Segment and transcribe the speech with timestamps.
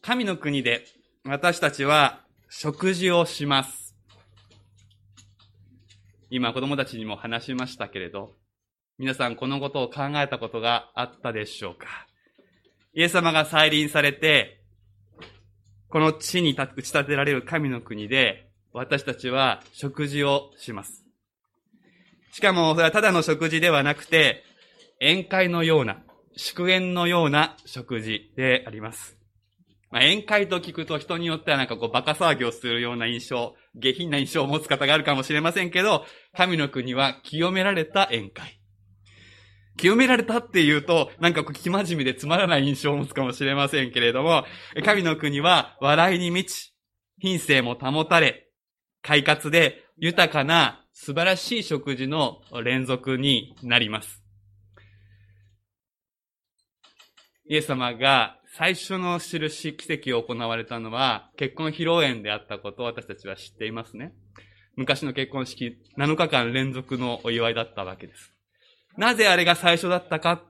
[0.00, 0.84] 神の国で
[1.24, 3.94] 私たちは食事をします。
[6.30, 8.32] 今子供たちにも話しましたけれど、
[8.98, 11.86] 皆さんこのことを考えたことがあったでしょうか？
[12.94, 14.62] イエス様が再臨されて、
[15.88, 21.04] この地に打ち立てられる神の国で、私たちは食事をします。
[22.32, 24.42] しかも、それはただの食事ではなくて、
[25.00, 25.98] 宴会のような、
[26.34, 29.18] 祝宴のような食事であります。
[29.92, 38.58] まあ、宴会と聞くと人によってはなんかこうバカ騒ぎをするような印象、下品な印象を持つ方があるかもしれませんけど、神の国は清められた宴会。
[39.76, 44.44] 清められたっていうと、なんかこう、生真面目でつまらない印象を持つかもしれませんけれども、
[44.82, 46.74] 神の国は笑いに満ち、
[47.18, 48.48] 品性も保たれ、
[49.02, 54.22] 快活で豊かな素晴らしい食事の連続になります。
[57.46, 64.12] イエス様が最初の印、奇跡を行われたのは結婚披露宴であったことを私たちは知っていますね。
[64.76, 68.30] 昔の結婚式、7日間連続のお祝いだったわけです。
[68.98, 70.42] なぜあれが最初だったか、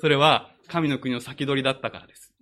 [0.00, 2.32] それは神の国の先取りだったからです。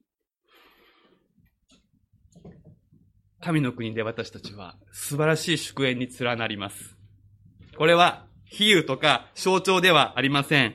[3.41, 6.95] 神の国で私たちは素晴らしい祝宴に連なります。
[7.79, 10.75] これは比喩とか象徴ではありません。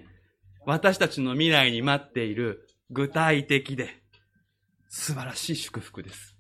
[0.66, 4.01] 私たちの未来に待っている具体的で
[4.94, 6.36] 素晴らしい祝福です。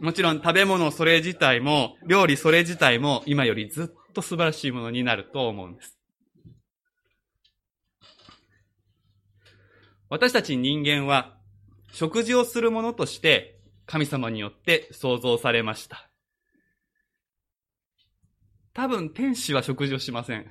[0.00, 5.98] もちろん食べ物それ自体も、料理それ自体も今よりずっと素晴らしいものになると思うんです。
[10.08, 11.36] 私たち人間は
[11.92, 16.08] 食事をするものとして神様によって創造されました。
[18.72, 20.46] 多分天使は食事をしません。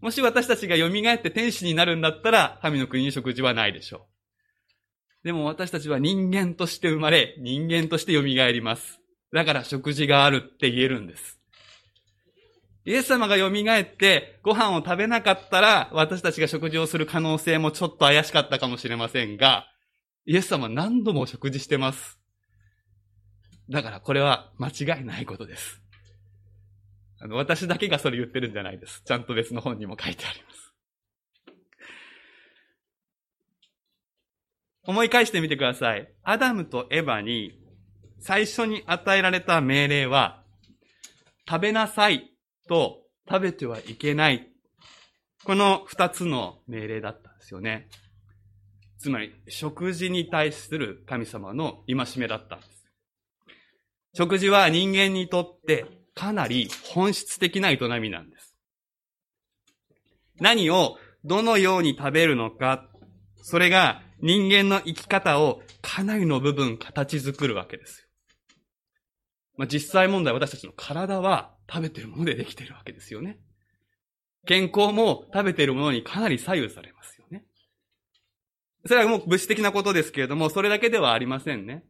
[0.00, 4.11] もし私たちが蘇って天使になるんだったら、神の国に食事はないでしょう。
[5.24, 9.00] でも私たちは人間として生まれ、人間として蘇ります。
[9.32, 11.38] だから食事があるって言えるんです。
[12.84, 19.66] イエス様が蘇ってご飯を食べなかったら、私たちが食事をする可能性もちょっと怪しかったかもしれませんが、
[20.26, 22.18] イエス様何度も食事してます。
[23.70, 25.80] だからこれは間違いないことです。
[27.20, 29.02] あの、私だけがそれ言ってるんじゃないです。
[29.04, 30.61] ちゃんと別の本にも書いてあります。
[34.84, 36.12] 思い返してみてください。
[36.22, 37.58] アダムとエヴァに
[38.18, 40.42] 最初に与えられた命令は、
[41.48, 42.32] 食べなさい
[42.68, 44.48] と食べてはいけない。
[45.44, 47.88] この二つの命令だったんですよね。
[48.98, 52.86] つまり、食事に対する神様の戒めだったんです。
[54.14, 58.56] 食事は人間にとってかなり本質的な営みなんです。
[60.38, 62.88] 何をどのように食べるのか、
[63.42, 68.06] それが人間の生き方をかなりの部分形作るわけですよ。
[69.56, 73.38] まあ、実際問題私たちの体は食べてるものでできてるわけですよね。
[74.46, 77.44] 健康も食べてるものにかなり左右されますよね。
[78.86, 81.84] それはもう物質的なことですけれども、それだけではありませんね。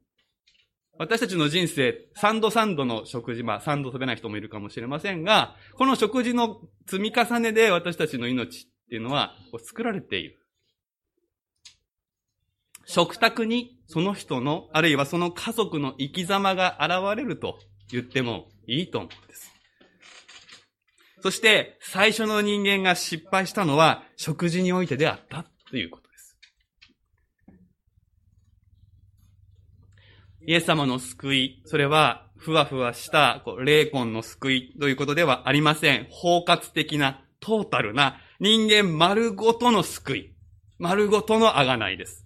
[0.98, 10.41] 私たちの人生、3度3度の食事、まあ3度食べない人もいるかもしれませんが、この食事の積み重ねで私たちの命っていうのは作られている。
[12.84, 17.58] 食卓にその人の、あるいはその家族の生き様が現れると
[17.90, 19.52] 言ってもいいと思うんです。
[21.20, 26.36] そして、最初の人間が失敗したのは食事においてであったということです。
[30.46, 36.08] イエス様の救い、それは、ふわふわした、こう、霊魂の救いということではありません。
[36.10, 40.34] 包括的な、トータルな、人間丸ごとの救い。
[40.80, 42.21] 丸ごとの贖いです。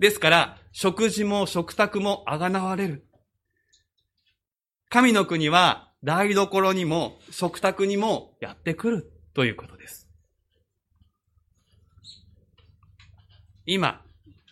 [0.00, 3.06] ですから、食事も食卓も贖われる。
[4.88, 10.08] 神の国は、台所にも食卓にもやってくるということです。
[13.66, 14.02] 今、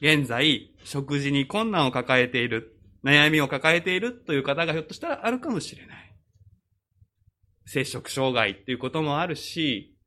[0.02, 6.14] 現在、食事に困難を抱えている、悩みを抱えているという方がひょっとしたらあるかもしれない。
[7.64, 9.97] 摂食障害っていうこともあるし、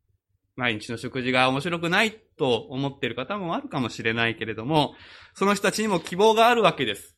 [0.62, 4.94] 毎日の食事が面白くないと思っている方もあるかもしれないけれども、
[5.34, 7.18] その人たちにも希望があるわけです。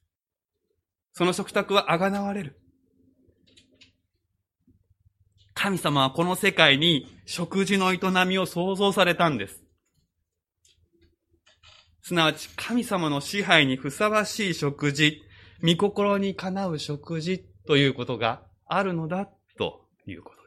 [1.12, 2.58] その食卓は贖われる。
[5.54, 9.62] 神様はこの世界に食事の営みを創造されたんです。
[12.02, 15.22] すなわち神様の支配にふさわしい食事、
[15.62, 20.44] 御心にかなう食事ということがあるのだということです。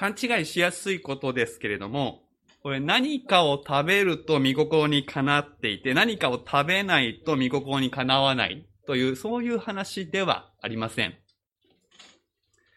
[0.00, 2.22] 勘違いしやすいことですけれども、
[2.62, 11.18] これ何かを食べると見心にかなっていて、何かを食べないと見心にかなわないという、そういう話ではありません。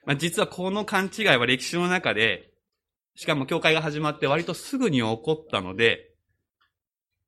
[0.06, 2.52] まあ、実はこの勘違いは歴史の中で、
[3.16, 6.12] しかも教会が始まって割とすぐに起こったので、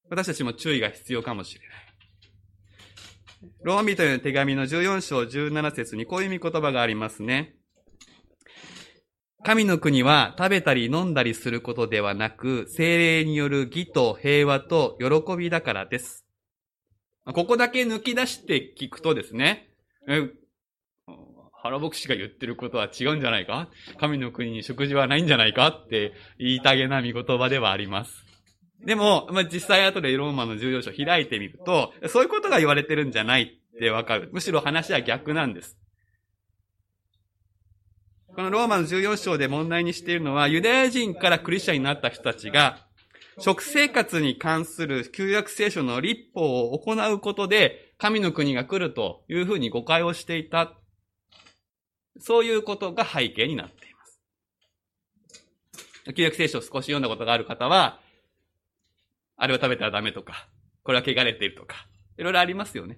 [0.10, 1.70] 私たちも注意が必要かもしれない。
[3.64, 7.56] ローミという手紙の14章17節にこういう見言葉がありますね。
[9.46, 16.26] 神の国は食べたり飲んだりすることではなく、精霊による義と平和と喜びだからです。
[17.32, 19.70] ここだけ抜き出して聞くとですね、
[20.08, 20.32] え
[21.62, 23.70] 原牧師が言ってることは違うんじゃないか？
[24.00, 28.26] 神の国に食事はないんじゃないかって言いたげな見言葉ではあります。
[28.84, 34.30] でも、まあ、実際後でローマの重要書開いてみると、そういうことが言われてるんじゃないってわかる。
[34.34, 35.78] むしろ話は逆なんです。
[38.36, 42.86] このローマの14章で問題にしているのは、ユダヤ人からクリスチャンになった人たちが、
[43.40, 50.74] 食生活に関する旧約聖書の立法を行うことで、神の国が来るというふうに誤解をしていた。
[52.20, 54.22] そういうことが背景になっています。
[56.14, 58.02] 旧約聖書を少し読んだことがある方は、
[59.38, 60.50] あれを食べたらダメとか、
[60.84, 62.98] これは汚れているとか、いろいろありますよね。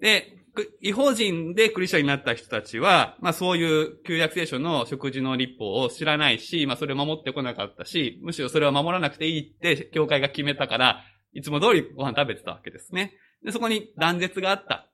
[0.00, 0.39] で、
[0.80, 13.12] 違法人でクリスチャンになった人たちは、まあそういう旧約聖書の食事の立法を知らないし、まあそれを守ってこなかったし、むしろそれは守らなくていいって教会が決めたから、いつも通りご飯食べてたわけですね。
[13.44, 14.88] で、そこに断絶があった。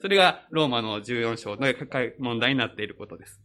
[0.00, 1.66] それがローマの14章の
[2.18, 3.40] 問題になっていることです。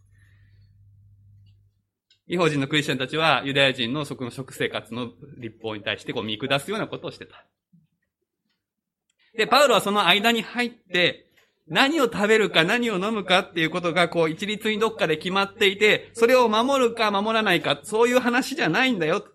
[2.27, 7.45] 違法人のクリスチャンたちはユダヤ人の食の食生活の立法に対してこう見下すようなことをしてた。
[9.35, 11.31] で、パウロはその間に入って、
[11.71, 19.25] 何を食べるか何を飲むかっていうことがこう一律にどっかで決まっていて、それを守るか守らないか、そういう話じゃないんだよ。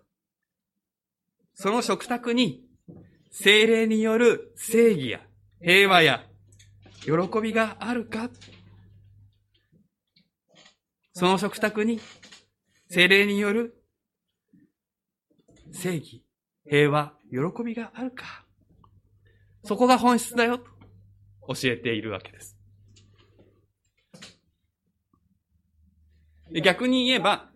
[1.55, 2.63] その食卓に、
[3.31, 5.21] 精霊による正義や
[5.63, 6.23] 平和や
[7.01, 7.11] 喜
[7.41, 8.29] びがあるか。
[11.13, 11.99] その食卓に、
[12.91, 13.81] 精霊による
[15.71, 16.23] 正義、
[16.69, 18.45] 平和、喜びがあるか。
[19.63, 20.59] そこが本質だよ
[21.47, 22.57] 教えているわけです。
[26.63, 27.49] 逆に言えば、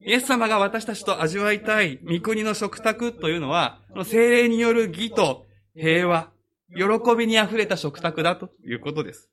[0.00, 6.30] イエス様が私たちと味わいたい御国の食卓というのは、精霊による義と平和、
[6.74, 9.28] 喜びに溢れた食卓だということです。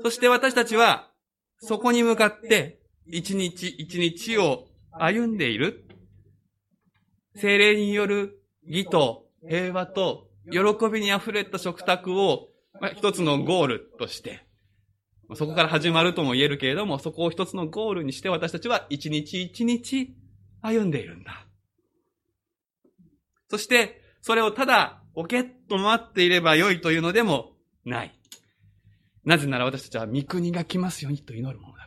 [0.00, 1.10] そして私たちは、
[1.58, 5.84] そこに向かって一日一日を歩んでいる。
[7.34, 12.48] 精霊による義と平和と喜びに溢れた食卓を、
[12.80, 14.46] まあ、一つのゴールとして、
[15.34, 20.14] そこから始まるとも言えるけれども、そこを一つのゴールにして私たちは一日一日
[20.62, 21.46] 歩んでいるんだ。
[23.50, 27.52] そして、それをただ、ポケット待っていればよいというのでも
[27.84, 28.18] ない。
[29.24, 31.77] なぜなら私たちは御国が来ますようにと祈るもの。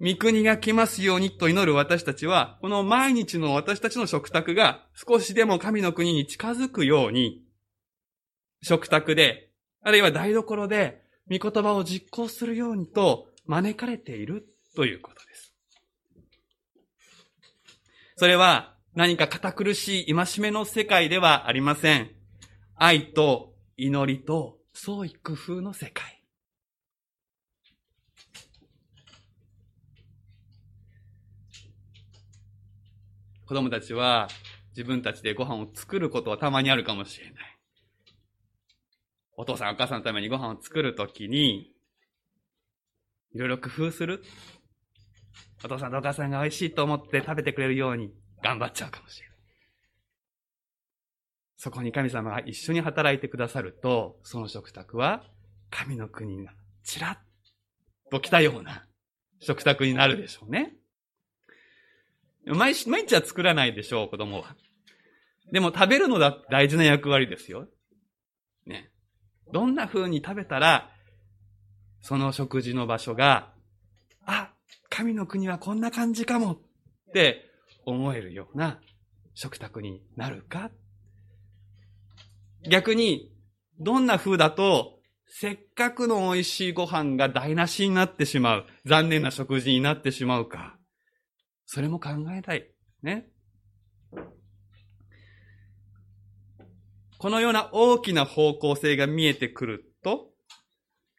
[0.00, 7.42] 御国が来ますようにと祈る私たちは、この毎日の私たちの食卓が少しでも神の国に近づくように、
[8.62, 9.50] 食卓で、
[9.82, 15.54] あるいは台所で、御言葉を実行するようにと招かれているということです。
[18.16, 22.10] それは何か堅苦しい戒めの世界ではありません。
[22.76, 26.23] 愛と祈りと創意工夫の世界。
[33.46, 34.28] 子供たちは
[34.70, 37.34] 自分たちでご飯を作ることはたまにあるかもしれない。
[39.36, 41.72] お父さんお母さんのためにご飯を作るときに、
[43.34, 44.22] いろいろ工夫する。
[45.64, 49.36] お父さんとお母さんが美味しいと思って食べてくれるように頑張っちゃうかもしれない。
[51.56, 55.24] そこに神様が一緒に働いてくださると、その食卓は
[55.70, 56.52] 神の国が
[56.84, 57.18] ちらっ
[58.10, 58.84] と来たような
[59.40, 60.76] 食卓になるでしょうね。
[62.46, 64.56] 毎日、毎日は作らないでしょう、子供は。
[65.52, 67.68] でも食べるのだ大事な役割ですよ。
[68.66, 68.90] ね。
[69.52, 70.90] どんな風に食べたら、
[72.00, 73.52] その食事の場所が、
[74.26, 74.52] あ、
[74.90, 76.58] 神の国はこんな感じかもっ
[77.12, 77.50] て
[77.84, 78.80] 思えるような
[79.34, 80.70] 食卓になるか
[82.68, 83.30] 逆に、
[83.78, 90.78] どんな風だと、せっかくの美味しいご飯が台無しになってしまう、残念な食事になってしまうか。
[91.66, 92.70] それも考えたい。
[93.02, 93.30] ね。
[97.18, 100.30] このような大きな方向性が見えてくると、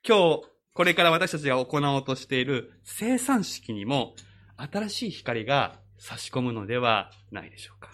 [0.07, 4.13] 今日これから私たちが行おうとしている生産式にも
[4.57, 7.91] 新しい光が差し込むのではないでしょうか。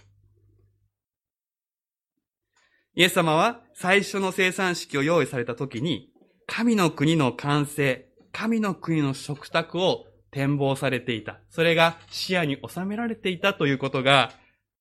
[2.95, 6.09] イエス様は最初の生産式を用意された時に、
[6.47, 11.39] 神の国の完成、神の国の食卓を展望されていた。
[11.49, 14.31] それが視野に収められていたということが、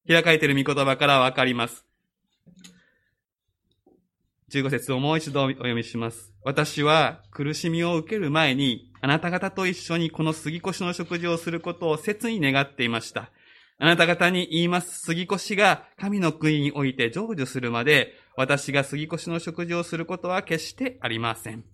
[0.09, 1.85] 開かれている御言葉からわかります。
[4.51, 6.33] 15節をもう一度お読みします。
[6.43, 13.31] 私は苦しみを受ける前に、あなた方と一緒にこの杉越の食事をすることを切に願っていました。
[13.79, 15.01] あなた方に言います。
[15.01, 21.65] 杉越が神の国において成就するまで、私が杉越の食事をすることは決してありません。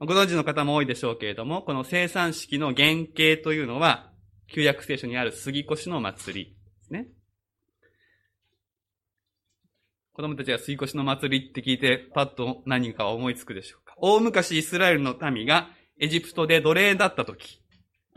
[0.00, 4.12] ご存知の方も多いでしょうけれども、この生産式の原型というのは、
[4.46, 7.08] 旧約聖書にある杉越の祭りですね。
[10.12, 13.94] 子供たちが杉越の祭りって聞いて、パッと何か思いつくでしょうか。
[13.98, 17.60] 大昔イスラエルの民がエジプトで奴隷だった時、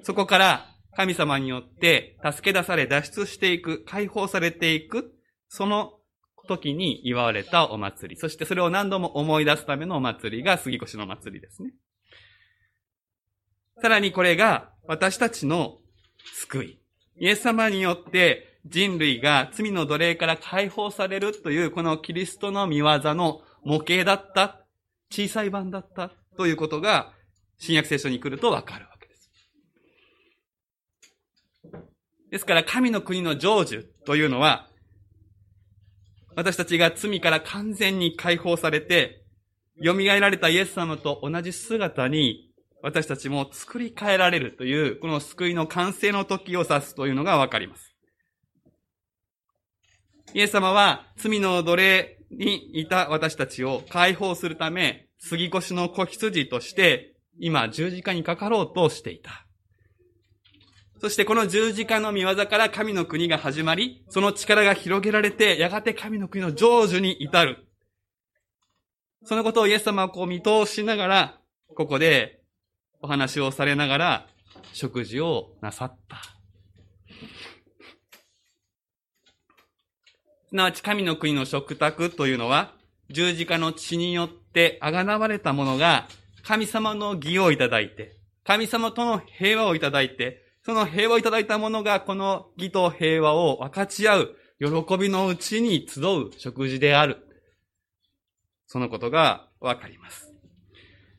[0.03, 5.13] そこから神様によって助け出され脱出していく、解放されていく、
[5.47, 5.93] その
[6.48, 8.19] 時に祝われたお祭り。
[8.19, 11.74] そしてそれを何度も思い出すためのお祭りが杉越の祭りですね。
[13.81, 15.77] さらにこれが私たちの
[16.36, 16.79] 救い。
[17.17, 24.62] イエス様によって人類が罪の奴隷から解放されるというこのキリストの見業の模型だった、
[25.12, 27.12] 小さい版だったということが
[27.57, 29.31] 新約聖書に来るとわかるわけです。
[32.31, 34.69] ですから神の国の成就というのは、
[36.35, 39.23] 私たちが罪から完全に解放されて、
[39.83, 42.51] 蘇られたイエス様と同じ姿に
[42.83, 47.95] 私たちも作り変えられるという、この救いの完成の時を指すというのがわかります。
[50.33, 59.45] イエス様は罪の奴隷にいた私たちを解放するため、杉越の子羊として今十字架にかかろうとしていた。
[61.01, 67.65] そしてこの十字架の見業から神の国が始まり、その力が広げられて、やがて神の国の成就に至る。
[69.24, 71.39] そのことをイエス様はこう見通しながら、
[71.75, 72.43] ここで
[73.01, 74.27] お話をされながら、
[74.74, 76.17] 食事をなさった。
[80.50, 82.75] すなわち神の国の食卓というのは、
[83.10, 86.08] 十字架の血によってあがなわれたものが
[86.43, 97.25] 神様の義をいただいて、神様との平和をいただいて、その平和をいただいたものがこの義と平和を分かち合う喜びのうちに集う食事である。
[98.68, 100.32] そのことがわかります。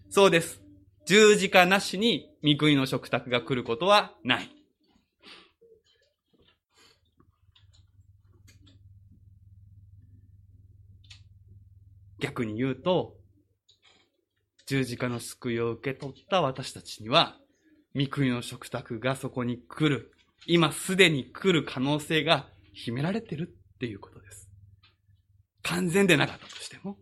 [0.09, 0.61] そうです。
[1.07, 4.49] 十字架なしに御国の食卓が来ることはない。
[12.21, 13.17] 逆に言うと、
[14.67, 17.37] 十字架の救いを受け取った私たちには、
[17.95, 20.13] 御国の食卓がそこに来る、
[20.47, 24.49] 今すでに来る可能性が秘められてるっていうことです。
[25.63, 26.97] 完全でなかったとしても、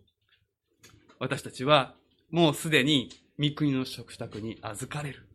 [1.18, 1.94] 私たちは
[2.30, 5.26] もうすでに御国の食卓に預かれる。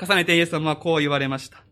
[0.00, 1.64] 重ねてイエス様はこう言われました。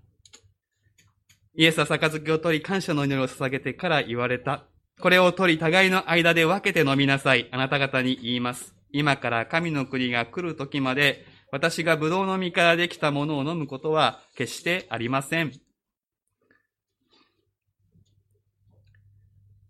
[1.56, 4.64] イエスは杯を取り感謝の祈りを捧げてから言われた。
[5.00, 7.48] これを取り互いの間で分けて飲みなさい。
[7.52, 8.73] あなた方に言います。
[8.94, 15.52] 今から神の国が来る時まで、私が葡萄の実からできたものを飲むことは決してありません。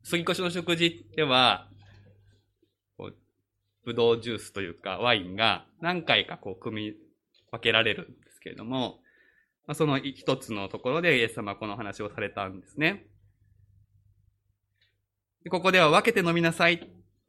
[0.02, 1.70] 杉越の食事では、
[3.86, 6.94] ブドウジュースというかワインが何回かこう組み
[7.50, 8.98] 分けられるんですけれども、
[9.72, 13.06] その一つのところでイエス様はこの話をされたんですね。
[15.50, 16.78] ここでは分けて飲みなさいっ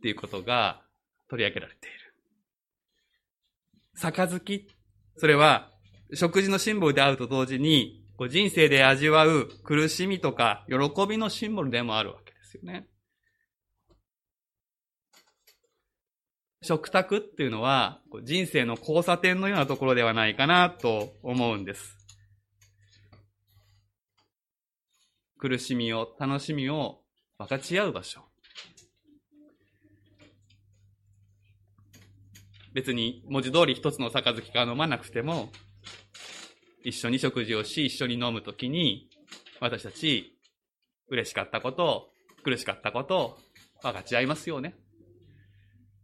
[0.01, 0.84] ていうことが
[1.29, 1.98] 取り上げられている。
[3.96, 4.67] 杯、
[5.17, 5.72] それは
[6.13, 12.88] 食事のシンボルであると同時に、人生で味わう苦しみとか喜びのシンボルでもあるわけですよね。
[16.62, 21.96] 食卓っていうのは人生の交差点のようなところではないかなと思うんです。
[25.38, 27.03] 苦しみを、楽しみを
[27.38, 28.22] 分かち合う場所。
[32.75, 35.50] 別に文字通り一つの杯から飲まなくても、
[36.84, 39.10] 一緒に食事をし、一緒に飲むときに、
[39.62, 40.38] 私たち、
[41.08, 42.10] 嬉しかったこと、
[42.44, 43.38] 苦しかったこと、
[43.82, 44.75] 分かち合いますよね。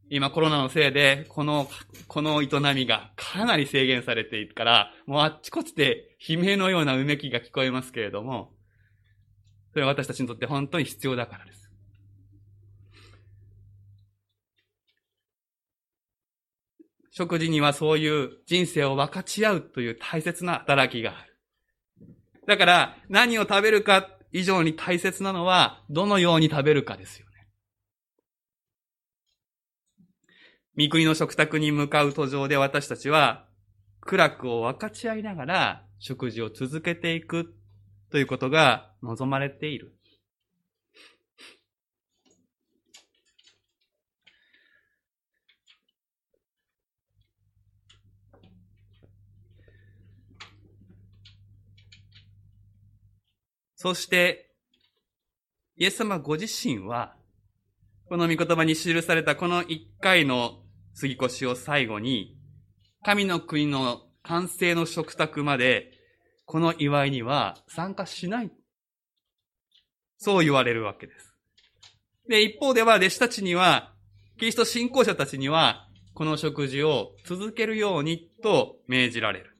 [0.09, 1.67] 今コロナのせいで、この、
[2.07, 8.53] この営みがかなり制限されているから、もうあっちこっちで悲鳴のようなうめきが聞こえますけれども、
[9.73, 11.60] それは私たちにとって本当に必要だからです。
[17.11, 21.37] 食事にはそういう人生を分かち合うという大切な働きがある。
[22.47, 27.47] だから、何を食べるか以上に大切なのは、どのように食べるかですよね。
[30.75, 33.45] 三国の食卓に向かう途上で私たちは、
[33.99, 37.53] 苦楽を分かち合いながら食事を続けていく
[38.09, 39.93] ということが望まれている。
[53.81, 54.51] そして、
[55.75, 57.15] イエス様ご自身は、
[58.09, 60.61] この御言葉に記されたこの一回の
[60.93, 62.37] 杉越しを最後に、
[63.03, 65.93] 神の国の完成の食卓まで、
[66.45, 68.51] この祝いには参加しない。
[70.19, 71.33] そう言われるわけです。
[72.29, 73.95] で、一方では弟子たちには、
[74.37, 79.50] キリスト信仰者たちには、この食事を続けるようにと命じられる。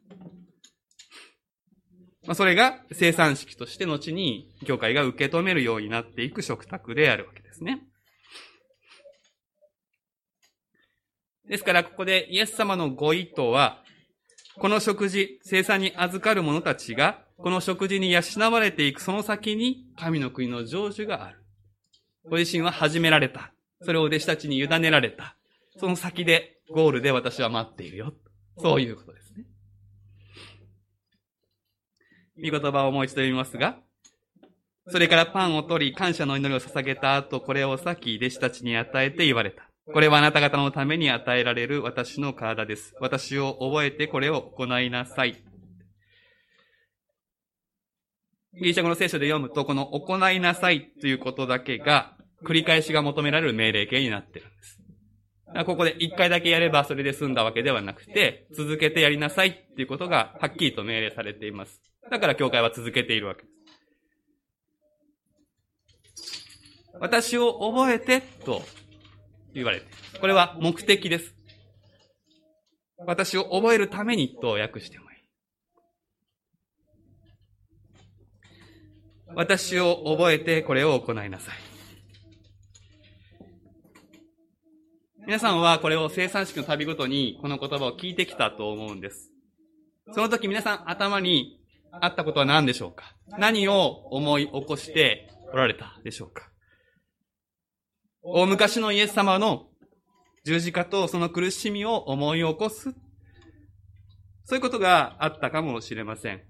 [2.26, 7.82] まあ、それが生産式として後に教会が受け止めるようになっていく食卓であるわけですね。
[11.48, 13.84] ですから、ここでイエス様のご意図は、
[14.58, 21.44] この食事、生産に預かる者たちが、この食事に養われていくその先に、神の国の成就がある。
[22.30, 23.52] ご自身は始められた。
[23.82, 25.36] それを弟子たちに委ねられた。
[25.78, 28.14] その先で、ゴールで私は待っているよ。
[28.58, 29.46] そういうことですね。
[32.38, 33.78] 御言葉をもう一度読みますが、
[34.88, 39.70] それからパンを取り、感謝の祈りを捧げた後、これを裂き、弟子たちに与えて言われた。
[39.94, 42.96] これはあなた方のために与えられる私の体です。
[43.00, 45.44] 私を覚えてこれを行いなさい。
[48.54, 54.80] ギリシャ語の聖書で読むと、この行いなさいということだけが、繰り返しが求められる命令形になっているんです。
[55.66, 61.82] ここで一回だけやればそれで済んだわけではなくて、続けてやりなさいっていうことがはっきりと命令されています。
[62.10, 63.52] だから教会は続けているわけです。
[67.00, 68.62] 私を覚えてと
[69.54, 69.88] 言われて
[70.20, 71.34] これは目的です。
[72.98, 75.18] 私を覚えるためにと訳してもいい。
[79.34, 81.56] 私を覚えてこれを行いなさい。
[85.26, 89.32] 皆さんはこれを生産式の旅ごとにこの言葉を聞いてきたと思うんです。
[90.14, 91.61] その時皆さん頭に
[91.92, 93.16] あったことは何でしょうか？
[93.38, 96.50] 何を思い起こしておられたでしょうか？
[98.24, 99.68] 大昔のイエス様の
[100.46, 102.94] 十字架とその苦しみを思い起こす。
[104.46, 106.42] そういうことがあったかもしれません。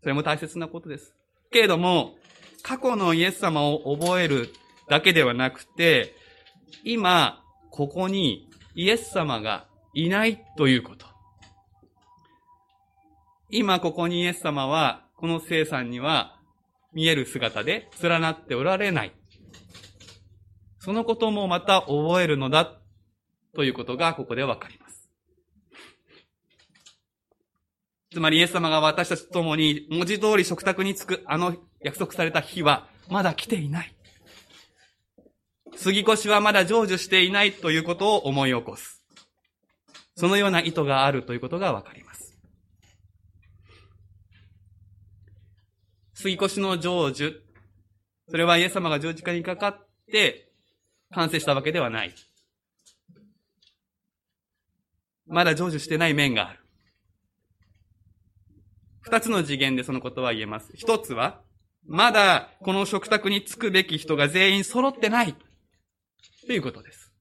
[0.00, 1.14] それも大切なことです。
[1.50, 2.14] けれども、
[2.62, 4.48] 過去のイエス様を覚える
[4.88, 6.14] だけではなくて、
[6.84, 11.07] 今、ここにイエス様がいないということ。
[13.50, 16.38] 今ここにイエス様は、この聖さんには
[16.92, 19.14] 見える姿で連なっておられない。
[20.78, 22.78] そのこともまた覚えるのだ
[23.54, 25.10] ということがここでわかります。
[28.12, 33.94] つまりイエス様が私たちと共に文字通り食卓に着くあの約束された日はまだ来ていない。
[35.74, 39.02] 杉越はまだ成就していないということを思い起こす。
[40.16, 42.17] そのような意図があるということがわかります。
[46.20, 47.32] 杉越の成就。
[48.28, 50.50] それはイエス様が十字架にかかって
[51.12, 52.14] 完成したわけではない。
[55.28, 56.58] まだ成就してない面がある。
[59.00, 60.72] 二つの次元でそのことは言えます。
[60.74, 61.40] 一つは、
[61.86, 65.36] まだこの食卓に着くべき人が全員揃ってない。
[66.48, 67.12] ということです。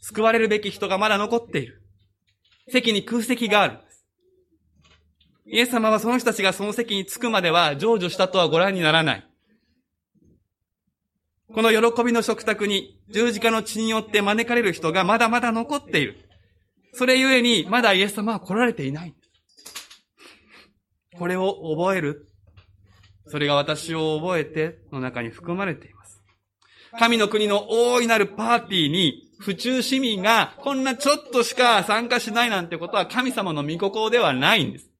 [0.00, 1.82] 救われるべき人がまだ残っている。
[2.68, 3.85] 席に空席がある。
[5.46, 9.26] イエス様はその人たちがその席に着くまでは成就したとはご覧にならない。
[11.54, 16.16] この喜びの食卓に十字架の血によって招かれる人がまだまだ残っている。
[16.92, 19.14] それゆえにまだイエス様は来られていない。
[21.16, 22.28] これを覚える。
[23.28, 25.96] それが私を覚えての中に含まれている。
[26.98, 34.90] 神の国の大いなるパーティーに、府中市民がこんなちょっとしか参加しないなんてことは神様の御心ではないんです。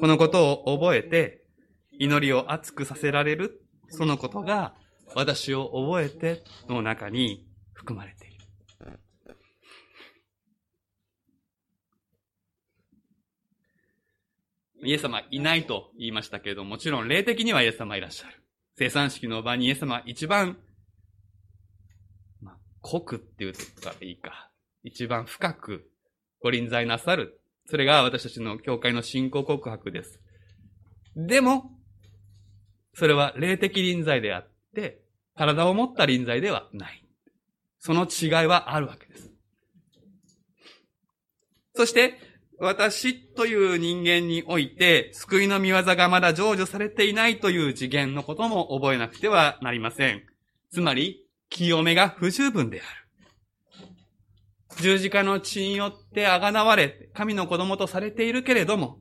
[0.00, 1.44] このことを覚えて、
[1.92, 3.60] 祈りを熱くさせられる、
[3.90, 4.74] そのことが、
[5.14, 8.36] 私を覚えての中に含まれている。
[14.82, 18.42] イエス様いないと言いましたけれども、もちろん霊的にはイエス様いらっしゃる。
[18.78, 20.56] 生産式の場にイエス様一番、
[22.40, 24.50] まあ、濃くっていうとらいいか。
[24.82, 25.90] 一番深く
[26.40, 27.39] ご臨在なさる
[27.70, 30.18] それが私たちの教会の信仰告白です。
[31.14, 31.70] でも、
[32.94, 35.02] それは霊的臨在であって、
[35.36, 37.06] 体を持った臨在ではない。
[37.78, 39.30] その違いはあるわけです。
[41.76, 42.18] そして、
[42.58, 50.24] 私という人間において、救いの見業がまだ成就されていないという次元のことも覚えなくてはなりません。
[50.72, 52.99] つまり、清めが不十分である。
[54.78, 58.98] 十字架の血によってあがなわれ、神の子供とされているけれども、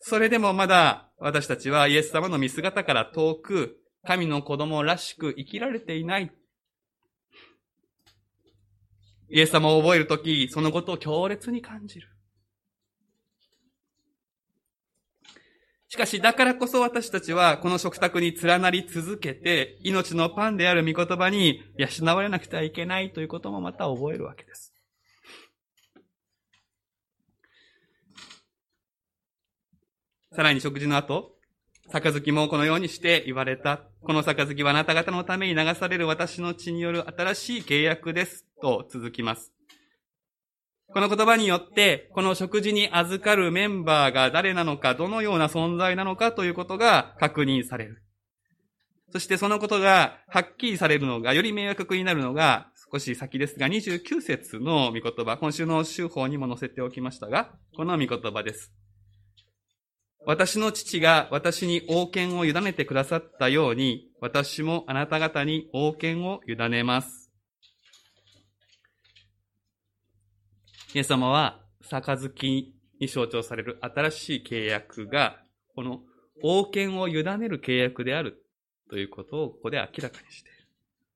[0.00, 6.32] それでもまだ私たちはイエス様の見姿から遠く、神の子供らしく生きられていない
[9.30, 12.08] イエス様を覚えるとき、そのことを強烈に感じる。
[15.88, 24.74] しかし、だからこそ私たちは、この食卓に連なり続けて、命のパンである御言葉に養われなくてはいけないということもまた覚えるわけです。
[30.34, 31.38] さらに食事の後、
[31.90, 33.80] 杯もこのようにして言われた。
[34.02, 38.44] この杯はあなた方のために流される私の血による新しい契約です。
[38.60, 39.57] と続きます。
[40.92, 48.02] この言葉によって、この食事に預かるメンバーが誰なのか、どのような存在なのかということが確認される。
[49.10, 58.72] そしてそのことがはっきりされるのが、より明確になるのが、少し先ですが、29節の御言葉、今週の週報にも載せておきましたが、この御言葉です。
[60.24, 67.17] 私の父が私に王権を委ねてくださったように、私もあなた方に王権を委ねます。
[70.94, 72.30] イエス様は、杯
[72.98, 75.38] に象徴される新しい契約が、
[75.74, 76.00] この
[76.42, 78.42] 王権を委ねる契約である
[78.90, 80.68] ということをここで明らかにしている。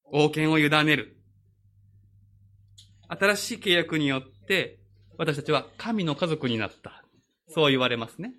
[0.05, 1.17] 王権を委ねる。
[3.09, 4.79] 新しい契約によって、
[5.17, 7.05] 私たちは神の家族になった。
[7.49, 8.35] そう言われますね。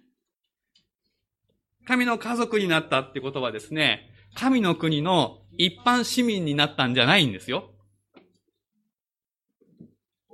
[1.86, 7.73] 神の家族になったってことはですね、神の国の一般市民になったんじゃないんですよ。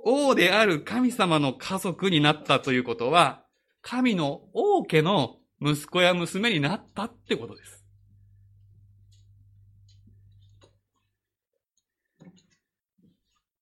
[0.04, 3.44] 王である神様の家族になったということは、
[3.82, 7.84] 神の王家の息子や娘になったってことです。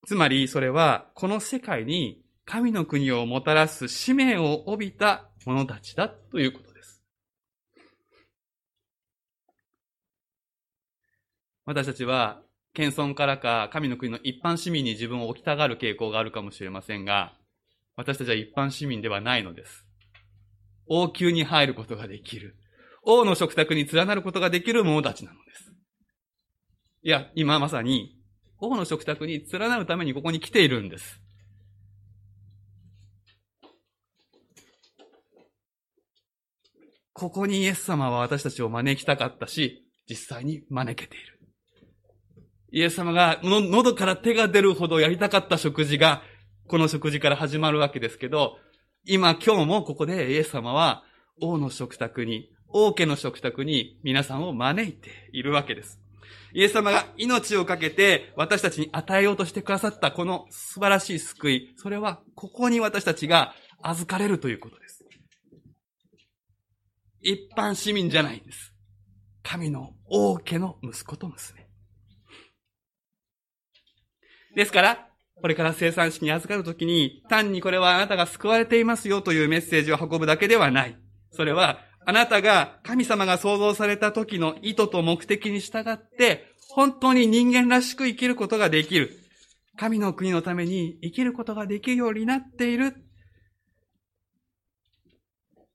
[0.06, 7.02] つまり、それは、この世界に神の国をもたらす使命を帯びた者たちだということです
[11.64, 12.40] 私たちは、
[12.78, 17.32] 謙遜からか神の国の一般市民に自分を置きたがる傾向があるかもしれませんが、
[17.96, 19.84] 私たちは一般市民ではないのです。
[20.86, 22.56] 王宮に入ることができる。
[23.02, 25.72] 王の食卓に連なることができる者たちなのです。
[27.02, 28.16] いや、今まさに、
[28.60, 31.20] 王の食卓に連なるためにここに来ているんです。
[37.12, 41.37] ここにイエス様は私たちを招きたかったし、実際に招けている。
[42.70, 46.22] イエス様が喉から手が出るほどやりたかった食事が、
[46.66, 48.58] この食事から始まるわけですけど、
[49.06, 51.02] 今今日もここでイエス様は
[51.40, 55.98] 王の食卓に、王家の食卓に皆さんを招いているわけです。
[56.52, 65.04] イエス様が命をかけて私たちに与えようとしてくださったこの素晴らしい救い、それはここに私たちが預かれるということです。
[67.20, 68.74] 一般市民じゃないんです。
[69.42, 71.67] 神の王家の息子と娘。
[74.58, 75.06] ですから、
[75.40, 80.98] これから生産式に預かるときに、単にこれはあなたが救われていますよというメッセージを運ぶだけではない。
[81.30, 89.16] それは、あなたが神様が創造された時の意図と目的に従って、本当に人間らしく生きることができる。
[89.76, 92.96] 神の国のために生きることができるようになっている。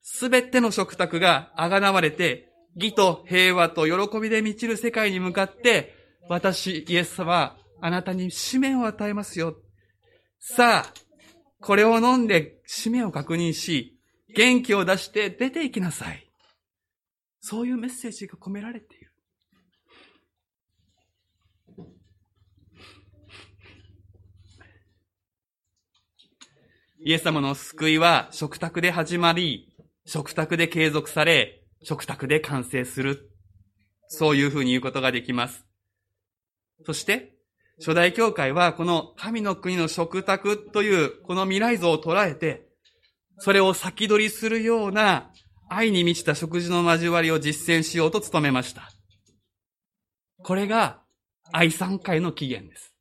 [0.01, 5.95] すべての食卓があがなわれて、義と平和と喜びで満ちる世界に向かって、
[6.27, 9.57] 私、イエス様あなたに使命を与えますよ。
[10.39, 10.93] さあ、
[11.59, 13.99] これを飲んで使命を確認し、
[14.33, 16.25] 元気を出して出て行きなさい。
[17.41, 19.11] そういうメッセージが込められている。
[27.01, 33.29] イエス様の救いは食卓で始まり、食卓で継続され、食卓で完成する。
[34.07, 35.65] そういうふうに言うことができます。
[36.85, 37.32] そして、
[37.79, 42.67] 初代教会はこの神の国の食卓というこの未来像を捉えて、
[43.39, 45.31] それを先取りするような
[45.69, 48.89] 愛に満ちた食事の交わりを実践しようと努めました。
[50.43, 51.01] これが
[51.51, 52.93] 愛三回の起源です。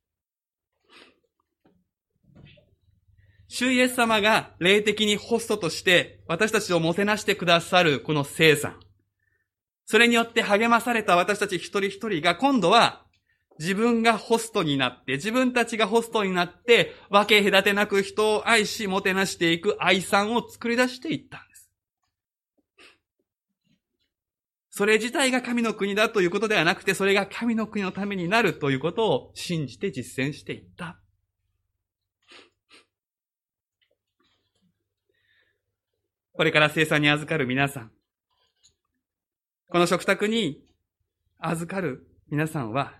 [3.47, 8.79] 主イエス様が霊的にホストとして私たちをもてなしてくださるこの生産。
[9.85, 13.05] それによって励まされた私たち一人一人が今度は
[13.59, 21.69] 自分がホストになって、自分たちがホストになって、分け隔てなく人を愛し、もてなしていく愛さんを作り出していったんです。
[24.69, 30.99] それ自体が神の国だということではなくて、それが神の国のためになるということを信じて実践していった。
[36.35, 37.91] これから生産に預かる皆さん。
[39.69, 40.63] この食卓に
[41.37, 42.93] 預かる皆さんは、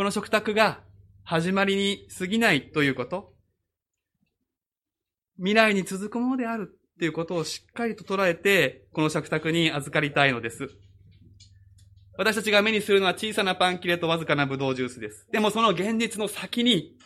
[0.00, 0.80] この食卓が
[1.24, 3.34] 始まりに過ぎないということ、
[5.36, 10.70] 未来に続くものであるということをしっかりと捉えて、この食卓に預かりたいのです。
[12.16, 15.28] 私たちが目にするのは小さなパン切れとわずかなブドウジュースです。
[15.32, 16.96] でもその現実の先に、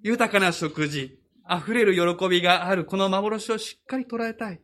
[0.00, 4.60] 豊かな食事、溢れる喜びがあるこの幻をしっかり捉えたい。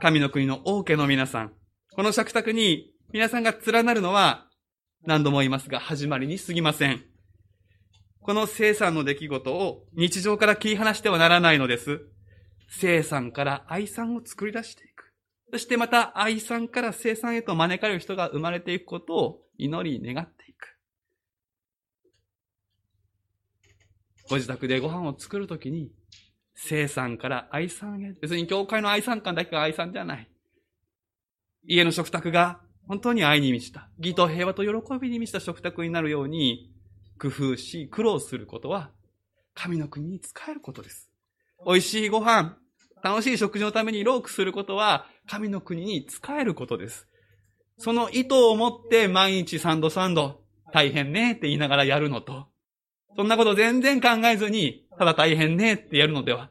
[0.00, 1.52] 神の国の王家の皆さん、
[1.92, 4.48] この食卓に皆さんが連なるのは
[5.04, 7.04] 何度も言いますが始まりに過ぎません。
[8.20, 12.00] この生産の出来事を日常から切り離してはならないのです。
[12.68, 15.12] 生産から愛産を作り出していく。
[15.52, 20.76] そしてまた愛産から生産へと招かれる人が生まれていくことを祈り願っていく。
[24.28, 25.92] ご自宅でご飯を作るときに
[26.56, 28.14] 生産から愛さんへ。
[28.20, 30.28] 別に教会の愛産館だけが愛産じゃない。
[31.68, 36.72] 家の食卓が本当に愛に満ちた、義と平和と喜びに満ちた食卓になるように
[37.20, 38.90] 工夫し、苦労することは、
[39.54, 41.10] 神の国に仕えることです。
[41.66, 42.56] 美味しいご飯、
[43.02, 47.08] 楽しい食事のために労苦することは、神の国に仕えることです。
[47.78, 52.46] その意図を持って毎日3度3度、大変ねって言いながらやるのと、
[53.16, 56.50] そんなこと全然考えずに、ただ大変ねってやるのでは、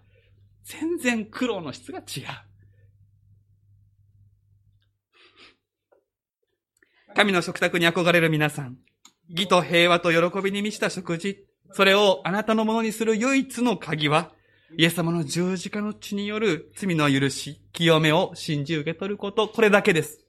[0.63, 2.23] 全然苦労の質が違う。
[7.15, 8.75] 神の食卓に憧れる皆さん、
[9.29, 14.33] 義と平和と喜びに満ちた食事、それをあなたのものにする唯一の鍵は、
[14.77, 20.25] イエス様の十字架の血による罪の許し、清めを信じ受け取ること、これだけです。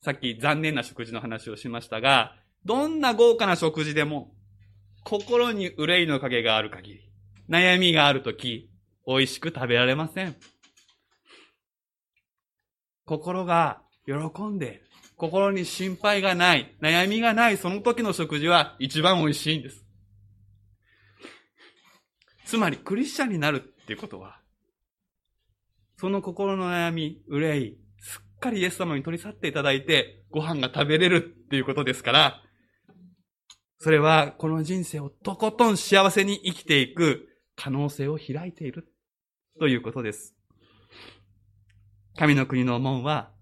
[0.00, 4.32] さっき残念な食事の話をしましたが、どんな豪華な食事でも、
[5.02, 7.10] 心に憂いの影がある限り、
[7.50, 8.70] 悩みがあるとき、
[9.08, 10.36] 美味しく食べられません。
[13.04, 14.82] 心が喜んで。
[15.18, 19.84] 心に心配がない、悩みがない、その時の食事は一番美味しいんです。
[22.46, 24.40] つまり、クリスチャンになるっていうことは、
[25.96, 32.40] その心の悩み、憂い、すっかりイエス様に取り去っていただいて、ご飯が食べれるっていうことですから、
[33.80, 38.92] それはこの人生をとことん幸せに生きていく可能性を開いている
[39.58, 40.36] ということです。
[42.16, 43.32] 神の国の門は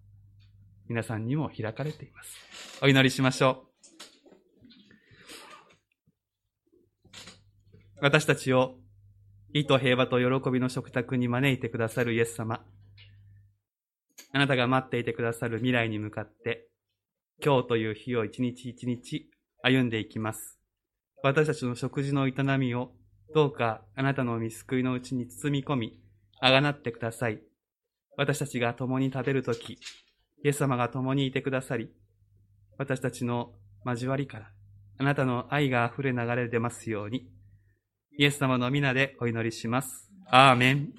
[0.89, 2.37] 皆さんにも開かれています。
[2.83, 3.67] お祈りしましょう。
[8.01, 8.77] 私たちを
[9.53, 12.63] 意と平和と喜びの食卓に招いてくださるイエス様。
[14.33, 16.69] あなたが待っていてくださる未来に向かって、
[17.43, 19.31] 今日という日を一日一日
[19.63, 20.59] 歩んでいきます。
[21.23, 22.93] 私たちの食事の営みを
[23.35, 26.01] どうかあなたの見救いのうちに包み込み、
[26.41, 27.41] あがなってください。
[28.19, 29.79] 私たちが共に食べるとき、
[30.45, 31.91] イエス様が共にいてくださり、
[32.79, 34.51] 私たちの交わりから、
[34.99, 37.29] あなたの愛が溢れ流れ出ますように、
[38.19, 40.11] イエス様の皆でお祈りします。
[40.27, 40.93] アーメン。